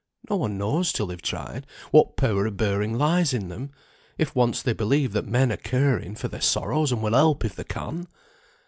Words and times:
No 0.31 0.37
one 0.37 0.57
knows 0.57 0.91
till 0.91 1.05
they've 1.05 1.21
tried, 1.21 1.67
what 1.91 2.17
power 2.17 2.47
of 2.47 2.57
bearing 2.57 2.97
lies 2.97 3.35
in 3.35 3.49
them, 3.49 3.69
if 4.17 4.33
once 4.35 4.63
they 4.63 4.73
believe 4.73 5.13
that 5.13 5.27
men 5.27 5.51
are 5.51 5.57
caring 5.57 6.15
for 6.15 6.27
their 6.27 6.41
sorrows 6.41 6.91
and 6.91 7.03
will 7.03 7.13
help 7.13 7.45
if 7.45 7.53
they 7.55 7.63
can. 7.65 8.07